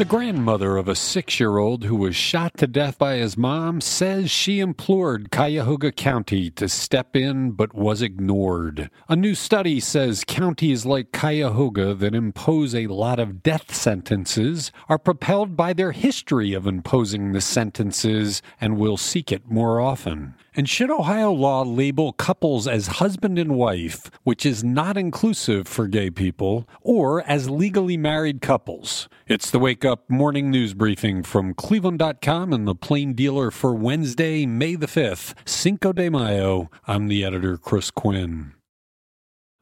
The 0.00 0.06
grandmother 0.06 0.78
of 0.78 0.88
a 0.88 0.94
six 0.94 1.38
year 1.38 1.58
old 1.58 1.84
who 1.84 1.94
was 1.94 2.16
shot 2.16 2.56
to 2.56 2.66
death 2.66 2.96
by 2.96 3.16
his 3.16 3.36
mom 3.36 3.82
says 3.82 4.30
she 4.30 4.58
implored 4.58 5.30
Cuyahoga 5.30 5.92
County 5.92 6.48
to 6.52 6.70
step 6.70 7.14
in 7.14 7.50
but 7.50 7.74
was 7.74 8.00
ignored. 8.00 8.88
A 9.10 9.14
new 9.14 9.34
study 9.34 9.78
says 9.78 10.24
counties 10.26 10.86
like 10.86 11.12
Cuyahoga 11.12 11.92
that 11.92 12.14
impose 12.14 12.74
a 12.74 12.86
lot 12.86 13.18
of 13.18 13.42
death 13.42 13.74
sentences 13.74 14.72
are 14.88 14.96
propelled 14.96 15.54
by 15.54 15.74
their 15.74 15.92
history 15.92 16.54
of 16.54 16.66
imposing 16.66 17.32
the 17.32 17.42
sentences 17.42 18.40
and 18.58 18.78
will 18.78 18.96
seek 18.96 19.30
it 19.30 19.50
more 19.50 19.82
often. 19.82 20.34
And 20.54 20.68
should 20.68 20.90
Ohio 20.90 21.30
law 21.30 21.62
label 21.62 22.12
couples 22.12 22.66
as 22.66 22.98
husband 22.98 23.38
and 23.38 23.54
wife, 23.54 24.10
which 24.24 24.44
is 24.44 24.64
not 24.64 24.96
inclusive 24.96 25.68
for 25.68 25.86
gay 25.86 26.10
people, 26.10 26.68
or 26.80 27.22
as 27.22 27.48
legally 27.48 27.96
married 27.96 28.42
couples? 28.42 29.08
It's 29.28 29.50
the 29.50 29.60
Wake 29.60 29.84
Up 29.84 30.10
Morning 30.10 30.50
News 30.50 30.74
Briefing 30.74 31.22
from 31.22 31.54
Cleveland.com 31.54 32.52
and 32.52 32.66
the 32.66 32.74
Plain 32.74 33.14
Dealer 33.14 33.52
for 33.52 33.74
Wednesday, 33.74 34.44
May 34.44 34.74
the 34.74 34.88
5th, 34.88 35.34
Cinco 35.48 35.92
de 35.92 36.08
Mayo. 36.10 36.68
I'm 36.86 37.06
the 37.06 37.24
editor, 37.24 37.56
Chris 37.56 37.92
Quinn. 37.92 38.54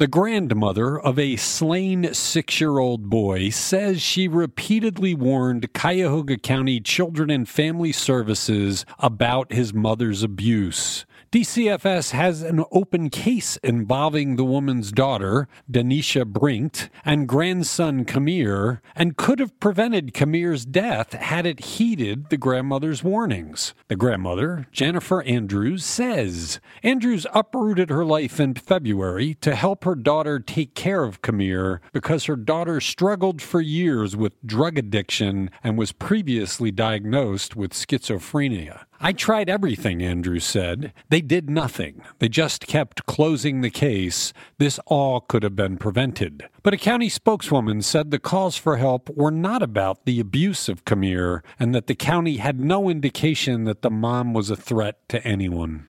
The 0.00 0.08
grandmother 0.08 0.98
of 0.98 1.18
a 1.18 1.36
slain 1.36 2.14
six 2.14 2.58
year 2.58 2.78
old 2.78 3.10
boy 3.10 3.50
says 3.50 4.00
she 4.00 4.28
repeatedly 4.28 5.12
warned 5.14 5.74
Cuyahoga 5.74 6.38
County 6.38 6.80
Children 6.80 7.28
and 7.28 7.46
Family 7.46 7.92
Services 7.92 8.86
about 8.98 9.52
his 9.52 9.74
mother's 9.74 10.22
abuse. 10.22 11.04
DCFS 11.32 12.10
has 12.10 12.42
an 12.42 12.64
open 12.72 13.08
case 13.08 13.56
involving 13.58 14.34
the 14.34 14.44
woman's 14.44 14.90
daughter, 14.90 15.46
Denisha 15.70 16.24
Brinkt, 16.24 16.88
and 17.04 17.28
grandson 17.28 18.04
Kamir, 18.04 18.80
and 18.96 19.16
could 19.16 19.38
have 19.38 19.60
prevented 19.60 20.12
Kamir's 20.12 20.66
death 20.66 21.12
had 21.12 21.46
it 21.46 21.60
heeded 21.60 22.30
the 22.30 22.36
grandmother's 22.36 23.04
warnings. 23.04 23.74
The 23.86 23.94
grandmother, 23.94 24.66
Jennifer 24.72 25.22
Andrews, 25.22 25.84
says 25.84 26.58
Andrews 26.82 27.28
uprooted 27.32 27.90
her 27.90 28.04
life 28.04 28.40
in 28.40 28.54
February 28.54 29.34
to 29.34 29.54
help 29.54 29.84
her 29.84 29.94
daughter 29.94 30.40
take 30.40 30.74
care 30.74 31.04
of 31.04 31.22
Kamir 31.22 31.78
because 31.92 32.24
her 32.24 32.34
daughter 32.34 32.80
struggled 32.80 33.40
for 33.40 33.60
years 33.60 34.16
with 34.16 34.32
drug 34.44 34.76
addiction 34.76 35.48
and 35.62 35.78
was 35.78 35.92
previously 35.92 36.72
diagnosed 36.72 37.54
with 37.54 37.72
schizophrenia. 37.72 38.80
I 39.02 39.14
tried 39.14 39.48
everything, 39.48 40.02
Andrews 40.02 40.44
said. 40.44 40.92
They 41.08 41.22
did 41.22 41.48
nothing. 41.48 42.02
They 42.18 42.28
just 42.28 42.66
kept 42.66 43.06
closing 43.06 43.62
the 43.62 43.70
case. 43.70 44.34
This 44.58 44.78
all 44.84 45.22
could 45.22 45.42
have 45.42 45.56
been 45.56 45.78
prevented. 45.78 46.46
But 46.62 46.74
a 46.74 46.76
county 46.76 47.08
spokeswoman 47.08 47.80
said 47.80 48.10
the 48.10 48.18
calls 48.18 48.56
for 48.56 48.76
help 48.76 49.08
were 49.16 49.30
not 49.30 49.62
about 49.62 50.04
the 50.04 50.20
abuse 50.20 50.68
of 50.68 50.84
Kamir 50.84 51.42
and 51.58 51.74
that 51.74 51.86
the 51.86 51.94
county 51.94 52.36
had 52.36 52.60
no 52.60 52.90
indication 52.90 53.64
that 53.64 53.80
the 53.80 53.90
mom 53.90 54.34
was 54.34 54.50
a 54.50 54.56
threat 54.56 54.98
to 55.08 55.26
anyone. 55.26 55.88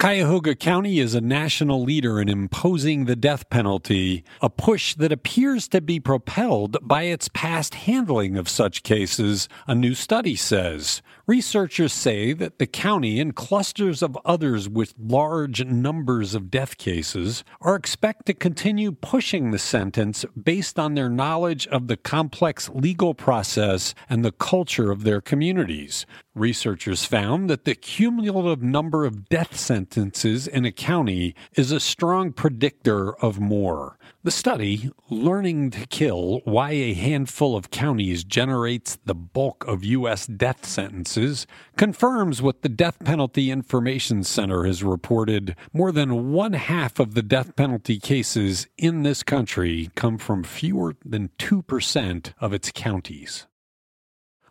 Cuyahoga 0.00 0.54
County 0.54 0.98
is 0.98 1.14
a 1.14 1.20
national 1.20 1.82
leader 1.82 2.22
in 2.22 2.30
imposing 2.30 3.04
the 3.04 3.14
death 3.14 3.50
penalty, 3.50 4.24
a 4.40 4.48
push 4.48 4.94
that 4.94 5.12
appears 5.12 5.68
to 5.68 5.82
be 5.82 6.00
propelled 6.00 6.78
by 6.80 7.02
its 7.02 7.28
past 7.28 7.74
handling 7.74 8.38
of 8.38 8.48
such 8.48 8.82
cases, 8.82 9.46
a 9.66 9.74
new 9.74 9.94
study 9.94 10.34
says. 10.34 11.02
Researchers 11.26 11.92
say 11.92 12.32
that 12.32 12.58
the 12.58 12.66
county 12.66 13.20
and 13.20 13.36
clusters 13.36 14.02
of 14.02 14.16
others 14.24 14.70
with 14.70 14.94
large 14.98 15.66
numbers 15.66 16.34
of 16.34 16.50
death 16.50 16.78
cases 16.78 17.44
are 17.60 17.76
expected 17.76 18.24
to 18.24 18.34
continue 18.34 18.92
pushing 18.92 19.50
the 19.50 19.58
sentence 19.58 20.24
based 20.42 20.78
on 20.78 20.94
their 20.94 21.10
knowledge 21.10 21.66
of 21.66 21.88
the 21.88 21.98
complex 21.98 22.70
legal 22.70 23.12
process 23.12 23.94
and 24.08 24.24
the 24.24 24.32
culture 24.32 24.90
of 24.90 25.04
their 25.04 25.20
communities. 25.20 26.06
Researchers 26.34 27.04
found 27.04 27.50
that 27.50 27.64
the 27.64 27.74
cumulative 27.74 28.62
number 28.62 29.04
of 29.04 29.28
death 29.28 29.58
sentences 29.58 29.89
in 29.96 30.64
a 30.64 30.72
county 30.72 31.34
is 31.54 31.72
a 31.72 31.80
strong 31.80 32.32
predictor 32.32 33.14
of 33.16 33.40
more. 33.40 33.98
The 34.22 34.30
study, 34.30 34.90
Learning 35.08 35.70
to 35.70 35.86
Kill 35.86 36.40
Why 36.44 36.70
a 36.70 36.94
Handful 36.94 37.56
of 37.56 37.70
Counties 37.70 38.22
Generates 38.22 38.98
the 39.04 39.14
Bulk 39.14 39.66
of 39.66 39.84
U.S. 39.84 40.26
Death 40.26 40.64
Sentences, 40.64 41.46
confirms 41.76 42.40
what 42.40 42.62
the 42.62 42.68
Death 42.68 42.98
Penalty 43.04 43.50
Information 43.50 44.22
Center 44.22 44.64
has 44.64 44.84
reported. 44.84 45.56
More 45.72 45.90
than 45.92 46.32
one 46.32 46.52
half 46.52 47.00
of 47.00 47.14
the 47.14 47.22
death 47.22 47.56
penalty 47.56 47.98
cases 47.98 48.68
in 48.76 49.02
this 49.02 49.22
country 49.22 49.90
come 49.96 50.18
from 50.18 50.44
fewer 50.44 50.96
than 51.04 51.30
2% 51.38 52.32
of 52.40 52.52
its 52.52 52.70
counties. 52.72 53.46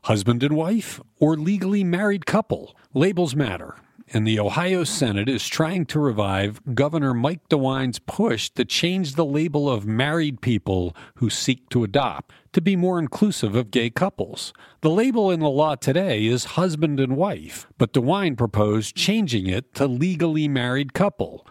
Husband 0.04 0.44
and 0.44 0.56
wife, 0.56 1.00
or 1.20 1.38
legally 1.38 1.84
married 1.84 2.26
couple, 2.26 2.76
labels 2.94 3.36
matter 3.36 3.76
and 4.12 4.26
the 4.26 4.40
Ohio 4.40 4.84
Senate 4.84 5.30
is 5.30 5.48
trying 5.48 5.86
to 5.86 6.00
revive 6.00 6.62
Governor 6.74 7.14
Mike 7.14 7.48
DeWine's 7.50 8.00
push 8.00 8.50
to 8.52 8.66
change 8.66 9.14
the 9.14 9.26
label 9.26 9.70
of 9.70 9.86
married 9.86 10.42
people 10.42 10.96
who 11.16 11.30
seek 11.30 11.70
to 11.70 11.84
adopt 11.84 12.34
to 12.54 12.62
be 12.62 12.76
more 12.76 12.98
inclusive 12.98 13.56
of 13.56 13.72
gay 13.72 13.90
couples. 13.90 14.52
The 14.82 14.90
label 14.90 15.30
in 15.30 15.40
the 15.40 15.50
law 15.50 15.76
today 15.76 16.26
is 16.26 16.56
husband 16.56 17.00
and 17.00 17.16
wife, 17.16 17.68
but 17.78 17.94
DeWine 17.94 18.38
proposed 18.38 18.96
changing 18.96 19.48
it 19.48 19.74
to 19.76 19.86
legally 19.88 20.48
married 20.48 20.94
couple. 20.94 21.46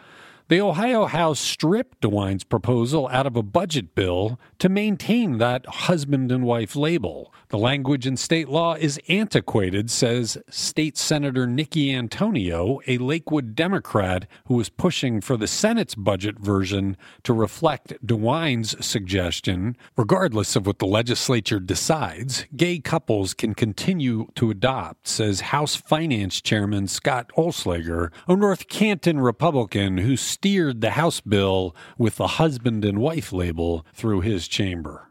The 0.49 0.63
Ohio 0.63 1.05
House 1.05 1.39
stripped 1.39 2.01
DeWine's 2.01 2.43
proposal 2.43 3.07
out 3.13 3.27
of 3.27 3.37
a 3.37 3.43
budget 3.43 3.95
bill 3.95 4.41
to 4.61 4.71
maintain 4.71 5.37
that 5.37 5.67
husband 5.67 6.33
and 6.33 6.43
wife 6.43 6.75
label. 6.75 7.35
The 7.51 7.59
language 7.59 8.07
in 8.07 8.17
state 8.17 8.49
law 8.49 8.75
is 8.75 8.99
antiquated, 9.09 9.91
says 9.91 10.39
State 10.49 10.97
Senator 10.97 11.47
Nickie 11.47 11.95
Antonio, 11.95 12.81
a 12.87 12.97
Lakewood 12.97 13.55
Democrat 13.55 14.27
who 14.47 14.55
was 14.55 14.71
pushing 14.71 15.21
for 15.21 15.37
the 15.37 15.47
Senate's 15.47 15.95
budget 15.95 16.39
version 16.39 16.97
to 17.25 17.35
reflect 17.35 17.95
DeWine's 18.07 18.75
suggestion. 18.85 19.77
Regardless 19.99 20.57
of 20.57 20.67
what 20.67 20.79
the 20.79 20.87
legislature 20.87 21.61
decides, 21.61 22.47
gay 22.57 22.79
couples 22.79 23.35
can 23.35 23.55
continue 23.55 24.29
to 24.35 24.51
adopt, 24.51 25.09
says 25.09 25.41
House 25.41 25.77
Finance 25.77 26.41
Chairman 26.41 26.87
Scott 26.87 27.31
Oelslager, 27.37 28.11
a 28.27 28.35
North 28.35 28.69
Canton 28.69 29.21
Republican 29.21 29.99
who 29.99 30.17
steered 30.39 30.81
the 30.81 30.91
House 30.91 31.21
bill 31.21 31.75
with 31.99 32.15
the 32.15 32.39
husband 32.39 32.85
and 32.85 32.99
wife 32.99 33.33
label 33.33 33.85
through 33.93 34.21
his 34.21 34.47
chamber. 34.47 35.08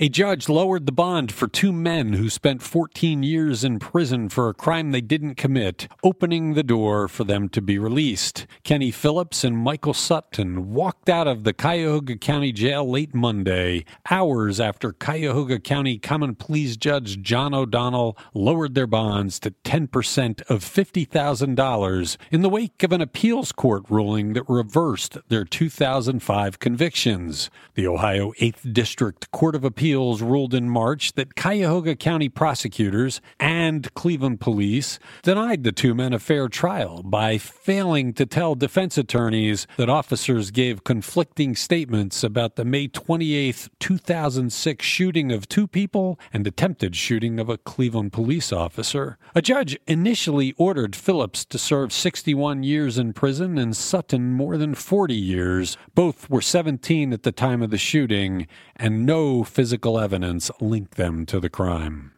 A 0.00 0.08
judge 0.08 0.48
lowered 0.48 0.86
the 0.86 0.92
bond 0.92 1.32
for 1.32 1.48
two 1.48 1.72
men 1.72 2.12
who 2.12 2.30
spent 2.30 2.62
14 2.62 3.24
years 3.24 3.64
in 3.64 3.80
prison 3.80 4.28
for 4.28 4.48
a 4.48 4.54
crime 4.54 4.92
they 4.92 5.00
didn't 5.00 5.34
commit, 5.34 5.88
opening 6.04 6.54
the 6.54 6.62
door 6.62 7.08
for 7.08 7.24
them 7.24 7.48
to 7.48 7.60
be 7.60 7.80
released. 7.80 8.46
Kenny 8.62 8.92
Phillips 8.92 9.42
and 9.42 9.58
Michael 9.58 9.94
Sutton 9.94 10.72
walked 10.72 11.08
out 11.08 11.26
of 11.26 11.42
the 11.42 11.52
Cuyahoga 11.52 12.16
County 12.16 12.52
Jail 12.52 12.88
late 12.88 13.12
Monday, 13.12 13.84
hours 14.08 14.60
after 14.60 14.92
Cuyahoga 14.92 15.58
County 15.58 15.98
Common 15.98 16.36
Pleas 16.36 16.76
Judge 16.76 17.20
John 17.20 17.52
O'Donnell 17.52 18.16
lowered 18.34 18.76
their 18.76 18.86
bonds 18.86 19.40
to 19.40 19.50
10% 19.64 20.48
of 20.48 20.60
$50,000 20.60 22.16
in 22.30 22.42
the 22.42 22.48
wake 22.48 22.84
of 22.84 22.92
an 22.92 23.00
appeals 23.00 23.50
court 23.50 23.82
ruling 23.88 24.34
that 24.34 24.48
reversed 24.48 25.18
their 25.26 25.44
2005 25.44 26.60
convictions. 26.60 27.50
The 27.74 27.88
Ohio 27.88 28.30
8th 28.40 28.72
District 28.72 29.28
Court 29.32 29.56
of 29.56 29.64
Appeals 29.64 29.87
Appeals 29.88 30.20
ruled 30.20 30.52
in 30.52 30.68
March 30.68 31.14
that 31.14 31.34
Cuyahoga 31.34 31.96
County 31.96 32.28
prosecutors 32.28 33.22
and 33.40 33.94
Cleveland 33.94 34.38
police 34.38 34.98
denied 35.22 35.64
the 35.64 35.72
two 35.72 35.94
men 35.94 36.12
a 36.12 36.18
fair 36.18 36.46
trial 36.50 37.02
by 37.02 37.38
failing 37.38 38.12
to 38.12 38.26
tell 38.26 38.54
defense 38.54 38.98
attorneys 38.98 39.66
that 39.78 39.88
officers 39.88 40.50
gave 40.50 40.84
conflicting 40.84 41.56
statements 41.56 42.22
about 42.22 42.56
the 42.56 42.66
May 42.66 42.88
28, 42.88 43.70
2006 43.80 44.84
shooting 44.84 45.32
of 45.32 45.48
two 45.48 45.66
people 45.66 46.20
and 46.34 46.46
attempted 46.46 46.94
shooting 46.94 47.40
of 47.40 47.48
a 47.48 47.56
Cleveland 47.56 48.12
police 48.12 48.52
officer. 48.52 49.16
A 49.34 49.40
judge 49.40 49.78
initially 49.86 50.52
ordered 50.58 50.94
Phillips 50.94 51.46
to 51.46 51.56
serve 51.56 51.94
61 51.94 52.62
years 52.62 52.98
in 52.98 53.14
prison 53.14 53.56
and 53.56 53.74
Sutton 53.74 54.32
more 54.32 54.58
than 54.58 54.74
40 54.74 55.14
years. 55.14 55.78
Both 55.94 56.28
were 56.28 56.42
17 56.42 57.14
at 57.14 57.22
the 57.22 57.32
time 57.32 57.62
of 57.62 57.70
the 57.70 57.78
shooting, 57.78 58.46
and 58.76 59.06
no 59.06 59.44
physical 59.44 59.77
physical 59.78 60.00
evidence 60.00 60.50
linked 60.60 60.96
them 60.96 61.24
to 61.24 61.38
the 61.38 61.48
crime. 61.48 62.10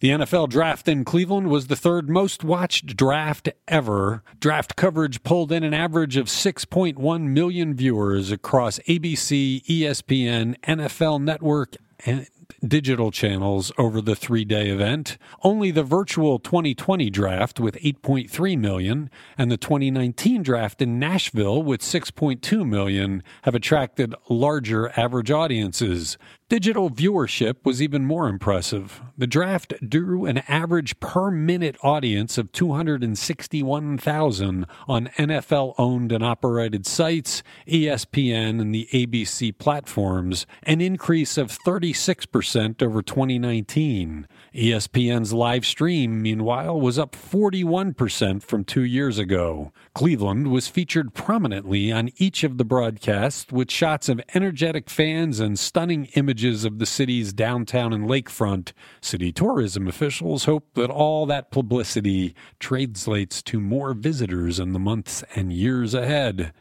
The 0.00 0.08
NFL 0.08 0.48
draft 0.48 0.88
in 0.88 1.04
Cleveland 1.04 1.48
was 1.48 1.68
the 1.68 1.76
third 1.76 2.10
most 2.10 2.42
watched 2.42 2.96
draft 2.96 3.48
ever. 3.68 4.24
Draft 4.40 4.74
coverage 4.74 5.22
pulled 5.22 5.52
in 5.52 5.62
an 5.62 5.72
average 5.72 6.16
of 6.16 6.26
6.1 6.26 7.22
million 7.22 7.74
viewers 7.74 8.32
across 8.32 8.80
ABC, 8.88 9.64
ESPN, 9.64 10.58
NFL 10.62 11.22
Network, 11.22 11.76
and 12.04 12.26
digital 12.66 13.10
channels 13.10 13.70
over 13.78 14.00
the 14.00 14.16
three 14.16 14.44
day 14.44 14.68
event. 14.68 15.18
Only 15.42 15.70
the 15.70 15.82
virtual 15.82 16.38
2020 16.38 17.10
draft 17.10 17.60
with 17.60 17.76
8.3 17.76 18.58
million 18.58 19.10
and 19.36 19.50
the 19.50 19.56
2019 19.56 20.42
draft 20.42 20.82
in 20.82 20.98
Nashville 20.98 21.62
with 21.62 21.80
6.2 21.80 22.66
million 22.66 23.22
have 23.42 23.54
attracted 23.54 24.14
larger 24.28 24.90
average 24.98 25.30
audiences. 25.30 26.18
Digital 26.48 26.88
viewership 26.88 27.56
was 27.62 27.82
even 27.82 28.06
more 28.06 28.26
impressive. 28.26 29.02
The 29.18 29.26
draft 29.26 29.74
drew 29.86 30.24
an 30.24 30.38
average 30.48 30.98
per 30.98 31.30
minute 31.30 31.76
audience 31.82 32.38
of 32.38 32.52
261,000 32.52 34.64
on 34.86 35.10
NFL 35.18 35.74
owned 35.76 36.10
and 36.10 36.24
operated 36.24 36.86
sites, 36.86 37.42
ESPN, 37.66 38.62
and 38.62 38.74
the 38.74 38.88
ABC 38.94 39.58
platforms, 39.58 40.46
an 40.62 40.80
increase 40.80 41.36
of 41.36 41.50
36% 41.50 42.82
over 42.82 43.02
2019. 43.02 44.26
ESPN's 44.54 45.34
live 45.34 45.66
stream, 45.66 46.22
meanwhile, 46.22 46.80
was 46.80 46.98
up 46.98 47.12
41% 47.12 48.42
from 48.42 48.64
two 48.64 48.84
years 48.84 49.18
ago. 49.18 49.70
Cleveland 49.94 50.50
was 50.50 50.66
featured 50.66 51.12
prominently 51.12 51.92
on 51.92 52.08
each 52.16 52.42
of 52.42 52.56
the 52.56 52.64
broadcasts 52.64 53.52
with 53.52 53.70
shots 53.70 54.08
of 54.08 54.22
energetic 54.34 54.88
fans 54.88 55.40
and 55.40 55.58
stunning 55.58 56.08
images 56.38 56.64
of 56.64 56.78
the 56.78 56.86
city's 56.86 57.32
downtown 57.32 57.92
and 57.92 58.08
lakefront. 58.08 58.72
City 59.00 59.32
tourism 59.32 59.88
officials 59.88 60.44
hope 60.44 60.72
that 60.74 60.88
all 60.88 61.26
that 61.26 61.50
publicity 61.50 62.32
translates 62.60 63.42
to 63.42 63.58
more 63.58 63.92
visitors 63.92 64.60
in 64.60 64.72
the 64.72 64.78
months 64.78 65.24
and 65.34 65.52
years 65.52 65.94
ahead. 65.94 66.52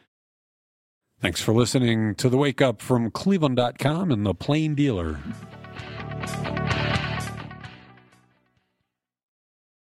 Thanks 1.21 1.41
for 1.41 1.53
listening 1.53 2.15
to 2.15 2.27
the 2.27 2.37
Wake 2.37 2.59
Up 2.59 2.81
from 2.81 3.11
Cleveland.com 3.11 4.11
and 4.11 4.25
the 4.25 4.33
Plain 4.33 4.73
Dealer. 4.73 5.19